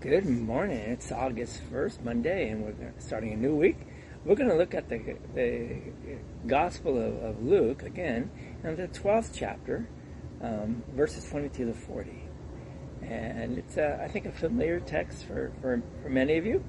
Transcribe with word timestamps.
Good 0.00 0.24
morning. 0.24 0.78
It's 0.78 1.12
August 1.12 1.60
1st, 1.70 2.02
Monday, 2.02 2.48
and 2.48 2.64
we're 2.64 2.94
starting 2.96 3.34
a 3.34 3.36
new 3.36 3.54
week. 3.54 3.76
We're 4.24 4.34
going 4.34 4.48
to 4.48 4.56
look 4.56 4.72
at 4.72 4.88
the, 4.88 5.18
the 5.34 5.82
Gospel 6.46 6.96
of, 6.96 7.22
of 7.22 7.42
Luke 7.44 7.82
again, 7.82 8.30
in 8.64 8.76
the 8.76 8.88
12th 8.88 9.32
chapter, 9.34 9.86
um, 10.42 10.82
verses 10.94 11.28
22 11.28 11.66
to 11.66 11.74
40. 11.74 12.22
And 13.02 13.58
it's, 13.58 13.76
uh, 13.76 13.98
I 14.00 14.08
think, 14.08 14.24
a 14.24 14.32
familiar 14.32 14.80
text 14.80 15.26
for, 15.26 15.52
for, 15.60 15.82
for 16.02 16.08
many 16.08 16.38
of 16.38 16.46
you. 16.46 16.64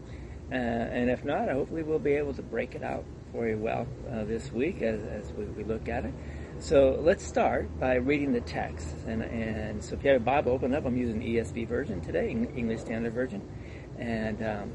Uh, 0.52 0.56
and 0.56 1.10
if 1.10 1.24
not, 1.24 1.48
hopefully 1.48 1.84
we'll 1.84 2.00
be 2.00 2.16
able 2.16 2.34
to 2.34 2.44
break 2.44 2.76
it 2.76 2.84
out 2.84 3.06
for 3.32 3.48
you 3.48 3.58
well 3.58 3.88
uh, 4.12 4.26
this 4.26 4.52
week 4.52 4.82
as, 4.82 5.00
as 5.04 5.32
we, 5.32 5.46
we 5.46 5.64
look 5.64 5.88
at 5.88 6.04
it. 6.04 6.14
So 6.62 6.96
let's 7.02 7.26
start 7.26 7.80
by 7.80 7.96
reading 7.96 8.34
the 8.34 8.42
text. 8.42 8.96
And, 9.08 9.24
and 9.24 9.84
so 9.84 9.96
if 9.96 10.04
you 10.04 10.12
have 10.12 10.22
a 10.22 10.24
Bible 10.24 10.52
open 10.52 10.76
up, 10.76 10.86
I'm 10.86 10.96
using 10.96 11.20
ESV 11.20 11.68
version 11.68 12.02
today, 12.02 12.30
English 12.30 12.82
Standard 12.82 13.14
Version. 13.14 13.42
And 13.98 14.44
um, 14.44 14.72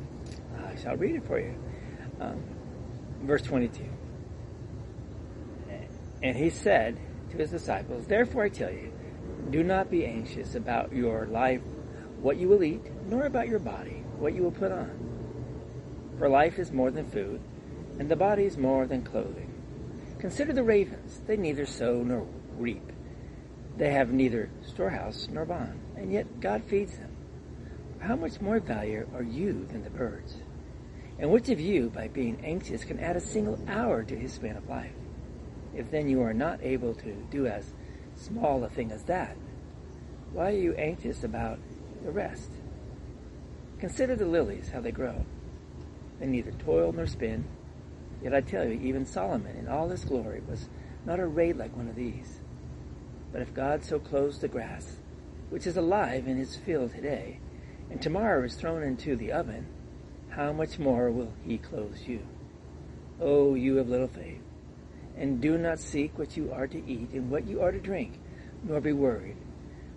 I 0.67 0.75
shall 0.83 0.97
read 0.97 1.15
it 1.15 1.25
for 1.25 1.39
you. 1.39 1.55
Um, 2.21 2.43
verse 3.23 3.43
22. 3.43 3.85
And 6.25 6.37
he 6.37 6.51
said 6.51 6.99
to 7.31 7.37
his 7.37 7.51
disciples, 7.51 8.05
Therefore 8.07 8.43
I 8.43 8.49
tell 8.49 8.73
you, 8.73 8.93
do 9.51 9.63
not 9.63 9.89
be 9.89 10.05
anxious 10.07 10.57
about 10.57 10.93
your 10.93 11.27
life, 11.27 11.63
what 12.21 12.37
you 12.37 12.49
will 12.49 12.65
eat, 12.65 12.83
nor 13.07 13.27
about 13.27 13.47
your 13.47 13.61
body, 13.61 14.03
what 14.19 14.35
you 14.35 14.43
will 14.43 14.51
put 14.51 14.73
on. 14.73 14.91
For 16.19 16.29
life 16.29 16.59
is 16.59 16.73
more 16.73 16.91
than 16.91 17.09
food, 17.09 17.41
and 18.01 18.11
the 18.11 18.17
body 18.17 18.43
is 18.43 18.59
more 18.59 18.89
than 18.89 19.05
clothing. 19.05 19.56
Consider 20.19 20.53
the 20.53 20.63
ravens. 20.63 21.21
They 21.27 21.37
neither 21.37 21.67
sow 21.67 22.03
nor 22.03 22.27
reap. 22.57 22.93
They 23.77 23.93
have 23.93 24.13
neither 24.13 24.49
storehouse 24.63 25.29
nor 25.31 25.45
barn, 25.45 25.81
and 25.97 26.11
yet 26.11 26.41
God 26.41 26.65
feeds 26.65 26.97
them. 26.97 27.15
How 27.99 28.17
much 28.17 28.41
more 28.41 28.61
value 28.61 29.07
are 29.15 29.23
you 29.23 29.67
than 29.67 29.85
the 29.85 29.91
birds? 29.91 30.37
And 31.19 31.31
which 31.31 31.49
of 31.49 31.61
you, 31.61 31.91
by 31.91 32.09
being 32.09 32.39
anxious, 32.45 32.85
can 32.85 33.01
add 33.01 33.17
a 33.17 33.21
single 33.21 33.59
hour 33.69 34.03
to 34.05 34.17
his 34.17 34.33
span 34.33 34.57
of 34.57 34.69
life? 34.69 34.93
If 35.75 35.91
then 35.91 36.09
you 36.09 36.23
are 36.23 36.35
not 36.35 36.63
able 36.63 36.95
to 36.95 37.13
do 37.31 37.47
as 37.47 37.73
small 38.15 38.65
a 38.65 38.69
thing 38.69 38.93
as 38.93 39.05
that, 39.05 39.37
why 40.33 40.53
are 40.53 40.57
you 40.57 40.75
anxious 40.75 41.25
about 41.25 41.59
the 42.05 42.11
rest? 42.11 42.51
Consider 43.79 44.17
the 44.17 44.27
lilies, 44.27 44.71
how 44.71 44.81
they 44.81 44.93
grow. 44.93 45.25
They 46.19 46.27
neither 46.27 46.53
toil 46.53 46.93
nor 46.93 47.07
spin. 47.07 47.45
Yet 48.23 48.35
I 48.35 48.41
tell 48.41 48.65
you, 48.65 48.81
even 48.81 49.05
Solomon 49.07 49.57
in 49.57 49.69
all 49.69 49.89
his 49.89 50.05
glory 50.05 50.43
was 50.49 50.69
not 51.05 51.21
arrayed 51.21 51.57
like 51.57 51.77
one 51.77 51.89
of 51.89 51.97
these. 51.97 52.41
But 53.33 53.43
if 53.43 53.55
God 53.55 53.85
so 53.85 53.99
clothes 53.99 54.39
the 54.39 54.49
grass, 54.49 54.97
which 55.51 55.67
is 55.67 55.77
alive 55.77 56.27
in 56.27 56.37
his 56.37 56.57
field 56.57 56.93
today, 56.93 57.39
and 57.91 58.01
tomorrow 58.01 58.45
is 58.45 58.57
thrown 58.57 58.83
into 58.83 59.17
the 59.17 59.33
oven, 59.33 59.67
how 60.31 60.53
much 60.53 60.79
more 60.79 61.11
will 61.11 61.33
he 61.45 61.59
clothe 61.59 61.99
you? 62.07 62.21
O 63.21 63.51
oh, 63.51 63.55
you 63.55 63.79
of 63.79 63.89
little 63.89 64.09
faith, 64.09 64.43
and 65.17 65.41
do 65.41 65.57
not 65.57 65.79
seek 65.79 66.19
what 66.19 66.37
you 66.37 66.53
are 66.53 66.67
to 66.67 66.91
eat 66.91 67.11
and 67.13 67.31
what 67.31 67.47
you 67.47 67.63
are 67.63 67.73
to 67.73 67.79
drink, 67.79 68.19
nor 68.63 68.81
be 68.81 68.93
worried. 68.93 69.37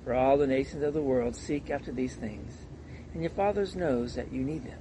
For 0.04 0.14
all 0.14 0.38
the 0.38 0.48
nations 0.48 0.84
of 0.84 0.94
the 0.94 1.02
world 1.02 1.36
seek 1.36 1.70
after 1.70 1.92
these 1.92 2.16
things, 2.16 2.66
and 3.14 3.22
your 3.22 3.32
Father 3.32 3.66
knows 3.76 4.16
that 4.16 4.32
you 4.32 4.42
need 4.44 4.66
them. 4.66 4.80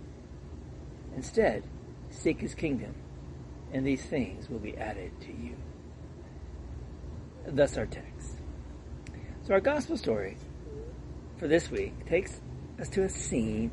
Instead, 1.16 1.64
seek 2.10 2.40
his 2.40 2.54
kingdom 2.54 2.94
and 3.72 3.86
these 3.86 4.02
things 4.02 4.48
will 4.48 4.58
be 4.58 4.76
added 4.76 5.12
to 5.20 5.28
you. 5.28 5.56
Thus 7.46 7.76
our 7.76 7.86
text. 7.86 8.38
So 9.46 9.54
our 9.54 9.60
gospel 9.60 9.96
story 9.96 10.36
for 11.38 11.48
this 11.48 11.70
week 11.70 12.06
takes 12.06 12.40
us 12.80 12.88
to 12.90 13.04
a 13.04 13.08
scene 13.08 13.70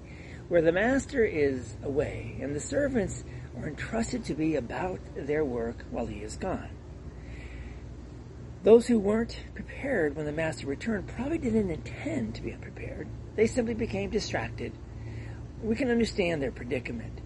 where 0.47 0.61
the 0.61 0.71
master 0.71 1.25
is 1.25 1.75
away 1.83 2.38
and 2.41 2.55
the 2.55 2.59
servants 2.59 3.23
are 3.57 3.67
entrusted 3.67 4.23
to 4.25 4.33
be 4.33 4.55
about 4.55 4.99
their 5.16 5.43
work 5.43 5.83
while 5.91 6.05
he 6.05 6.19
is 6.19 6.35
gone. 6.35 6.69
Those 8.63 8.88
who 8.88 8.97
weren't 9.00 9.44
prepared 9.53 10.16
when 10.16 10.25
the 10.25 10.31
master 10.31 10.67
returned 10.67 11.07
probably 11.07 11.38
didn't 11.38 11.69
intend 11.69 12.35
to 12.35 12.41
be 12.41 12.51
unprepared. 12.51 13.07
They 13.35 13.47
simply 13.47 13.73
became 13.73 14.09
distracted. 14.09 14.73
We 15.62 15.75
can 15.75 15.91
understand 15.91 16.41
their 16.41 16.51
predicament. 16.51 17.22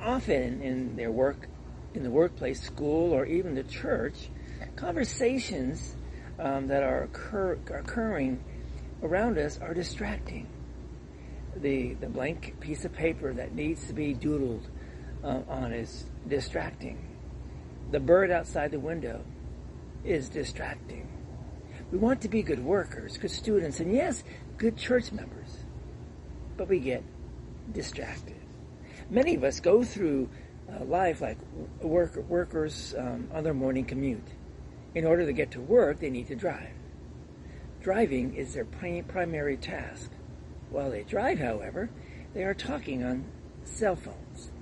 Often 0.00 0.62
in 0.62 0.96
their 0.96 1.12
work 1.12 1.48
in 1.94 2.02
the 2.02 2.10
workplace, 2.10 2.60
school, 2.60 3.12
or 3.12 3.26
even 3.26 3.54
the 3.54 3.64
church, 3.64 4.30
conversations 4.76 5.96
um, 6.38 6.68
that 6.68 6.82
are 6.82 7.04
occur- 7.04 7.58
occurring 7.74 8.42
around 9.02 9.38
us 9.38 9.58
are 9.58 9.74
distracting. 9.74 10.46
The, 11.56 11.94
the 11.94 12.08
blank 12.08 12.60
piece 12.60 12.84
of 12.84 12.92
paper 12.92 13.32
that 13.32 13.54
needs 13.54 13.86
to 13.88 13.92
be 13.92 14.14
doodled 14.14 14.62
uh, 15.24 15.40
on 15.48 15.72
is 15.72 16.04
distracting. 16.28 16.98
The 17.90 18.00
bird 18.00 18.30
outside 18.30 18.70
the 18.70 18.78
window 18.78 19.24
is 20.04 20.28
distracting. 20.28 21.08
We 21.90 21.98
want 21.98 22.20
to 22.22 22.28
be 22.28 22.42
good 22.42 22.64
workers, 22.64 23.18
good 23.18 23.32
students, 23.32 23.80
and 23.80 23.92
yes, 23.92 24.22
good 24.56 24.76
church 24.76 25.10
members, 25.10 25.64
but 26.56 26.68
we 26.68 26.78
get 26.78 27.02
distracted. 27.72 28.36
Many 29.10 29.34
of 29.34 29.42
us 29.42 29.58
go 29.58 29.82
through 29.82 30.28
uh, 30.72 30.84
life 30.84 31.20
like 31.20 31.38
work, 31.80 32.16
workers 32.28 32.94
um, 32.98 33.28
on 33.32 33.44
their 33.44 33.54
morning 33.54 33.84
commute. 33.84 34.26
In 34.94 35.04
order 35.04 35.24
to 35.26 35.32
get 35.32 35.52
to 35.52 35.60
work, 35.60 36.00
they 36.00 36.10
need 36.10 36.26
to 36.28 36.36
drive. 36.36 36.72
Driving 37.80 38.34
is 38.34 38.54
their 38.54 38.64
primary 38.64 39.56
task. 39.56 40.10
While 40.70 40.90
they 40.90 41.02
drive, 41.02 41.38
however, 41.38 41.90
they 42.34 42.44
are 42.44 42.54
talking 42.54 43.04
on 43.04 43.24
cell 43.64 43.96
phones, 43.96 44.52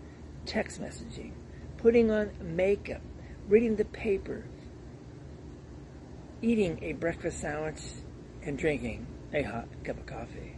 text 0.47 0.81
messaging, 0.81 1.33
putting 1.77 2.11
on 2.11 2.31
makeup, 2.41 3.03
reading 3.49 3.77
the 3.77 3.85
paper, 3.87 4.45
eating 6.43 6.79
a 6.83 6.93
breakfast 6.93 7.41
sandwich, 7.41 7.81
and 8.43 8.57
drinking 8.57 9.07
a 9.33 9.43
hot 9.43 9.69
cup 9.85 9.99
of 9.99 10.07
coffee. 10.07 10.57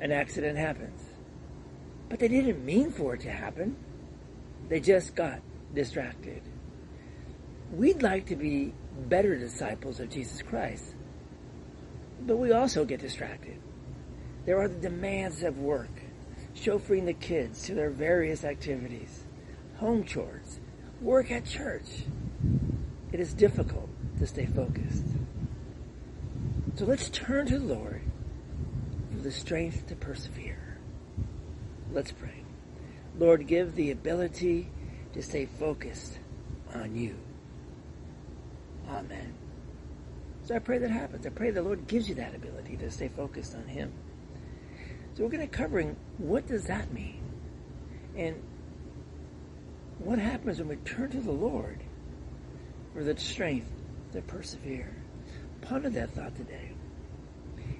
An 0.00 0.12
accident 0.12 0.58
happens. 0.58 1.00
But 2.08 2.18
they 2.18 2.28
didn't 2.28 2.64
mean 2.64 2.90
for 2.90 3.14
it 3.14 3.20
to 3.22 3.30
happen. 3.30 3.76
They 4.68 4.80
just 4.80 5.14
got 5.14 5.40
distracted. 5.74 6.42
We'd 7.72 8.02
like 8.02 8.26
to 8.26 8.36
be 8.36 8.72
better 9.08 9.36
disciples 9.38 10.00
of 10.00 10.10
Jesus 10.10 10.42
Christ, 10.42 10.94
but 12.20 12.36
we 12.36 12.52
also 12.52 12.84
get 12.84 13.00
distracted. 13.00 13.60
There 14.46 14.58
are 14.58 14.68
the 14.68 14.80
demands 14.80 15.42
of 15.42 15.58
work, 15.58 15.90
chauffeuring 16.54 17.06
the 17.06 17.12
kids 17.12 17.64
to 17.64 17.74
their 17.74 17.90
various 17.90 18.44
activities, 18.44 19.24
home 19.76 20.04
chores, 20.04 20.60
work 21.00 21.30
at 21.30 21.44
church. 21.44 22.04
It 23.12 23.20
is 23.20 23.34
difficult 23.34 23.88
to 24.18 24.26
stay 24.26 24.46
focused. 24.46 25.04
So 26.76 26.84
let's 26.84 27.10
turn 27.10 27.46
to 27.46 27.58
the 27.58 27.74
Lord 27.74 28.02
for 29.10 29.18
the 29.22 29.32
strength 29.32 29.86
to 29.88 29.96
persevere. 29.96 30.78
Let's 31.92 32.12
pray. 32.12 32.44
Lord, 33.18 33.46
give 33.46 33.74
the 33.74 33.90
ability 33.90 34.70
to 35.12 35.22
stay 35.22 35.46
focused 35.46 36.18
on 36.74 36.94
you. 36.94 37.16
Amen. 38.88 39.34
So 40.44 40.54
I 40.54 40.60
pray 40.60 40.78
that 40.78 40.90
happens. 40.90 41.26
I 41.26 41.30
pray 41.30 41.50
the 41.50 41.62
Lord 41.62 41.86
gives 41.86 42.08
you 42.08 42.14
that 42.14 42.34
ability 42.34 42.76
to 42.78 42.90
stay 42.90 43.08
focused 43.08 43.54
on 43.54 43.66
Him. 43.66 43.92
So 45.14 45.24
we're 45.24 45.30
going 45.30 45.46
to 45.46 45.48
covering 45.48 45.96
what 46.18 46.46
does 46.46 46.64
that 46.64 46.92
mean? 46.92 47.20
And 48.16 48.40
what 49.98 50.18
happens 50.18 50.58
when 50.58 50.68
we 50.68 50.76
turn 50.76 51.10
to 51.10 51.20
the 51.20 51.32
Lord 51.32 51.80
for 52.94 53.02
the 53.02 53.18
strength 53.18 53.70
to 54.12 54.22
persevere? 54.22 54.94
Ponder 55.60 55.90
that 55.90 56.14
thought 56.14 56.36
today. 56.36 56.72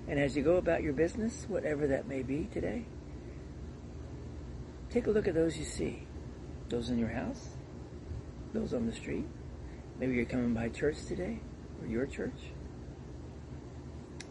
And 0.09 0.19
as 0.19 0.37
you 0.37 0.43
go 0.43 0.57
about 0.57 0.83
your 0.83 0.93
business, 0.95 1.47
whatever 1.49 1.87
that 1.87 2.09
may 2.09 2.23
be 2.23 2.49
today, 2.53 2.85
Take 4.99 5.07
a 5.07 5.11
look 5.11 5.29
at 5.29 5.35
those 5.35 5.57
you 5.57 5.65
see. 5.65 6.03
Those 6.71 6.91
in 6.91 6.99
your 6.99 7.11
house, 7.11 7.51
those 8.53 8.75
on 8.75 8.85
the 8.85 8.93
street. 8.93 9.27
Maybe 10.01 10.17
you're 10.17 10.25
coming 10.25 10.53
by 10.53 10.71
church 10.71 11.05
today, 11.07 11.39
or 11.81 11.87
your 11.87 12.05
church. 12.05 12.51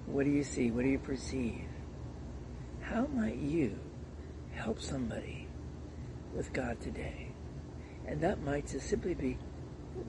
What 0.07 0.25
do 0.25 0.29
you 0.29 0.43
see? 0.43 0.69
What 0.71 0.83
do 0.83 0.89
you 0.89 0.99
perceive? 0.99 1.63
How 2.81 3.05
might 3.05 3.37
you 3.37 3.79
help 4.55 4.81
somebody 4.81 5.47
with 6.35 6.51
God 6.51 6.81
today? 6.81 7.29
And 8.05 8.19
that 8.19 8.41
might 8.41 8.67
just 8.67 8.89
simply 8.89 9.13
be 9.13 9.37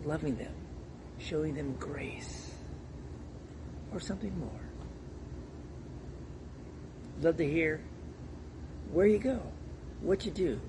loving 0.02 0.38
them, 0.38 0.55
showing 1.19 1.55
them 1.55 1.75
grace, 1.75 2.50
or 3.93 4.00
something 4.00 4.37
more. 4.40 4.60
Love 7.20 7.37
to 7.37 7.49
hear 7.49 7.81
where 8.90 9.06
you 9.06 9.19
go 9.19 9.40
what 10.00 10.25
you 10.25 10.31
do, 10.31 10.61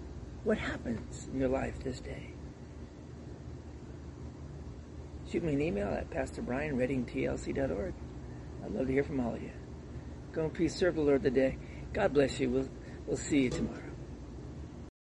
what 0.44 0.58
happens 0.58 1.28
in 1.32 1.40
your 1.40 1.50
life 1.50 1.80
this 1.84 2.00
day. 2.00 2.34
Shoot 5.32 5.44
me 5.44 5.54
an 5.54 5.62
email 5.62 5.88
at 5.88 6.10
Pastor 6.10 6.42
Brian, 6.42 6.78
I'd 8.66 8.72
love 8.72 8.88
to 8.88 8.94
hear 8.94 9.04
from 9.04 9.20
all 9.20 9.36
of 9.36 9.42
you. 9.42 9.52
Go 10.32 10.44
and 10.44 10.54
peace, 10.54 10.76
serve 10.76 10.96
the 10.96 11.02
Lord 11.02 11.24
today, 11.24 11.58
God 11.94 12.14
bless 12.14 12.40
you. 12.40 12.50
We'll, 12.50 12.70
we'll 13.06 13.18
see 13.18 13.42
you 13.42 13.50
tomorrow. 13.50 13.89